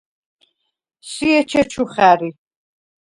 [1.09, 2.29] სი ეჩეჩუ ხა̈რი.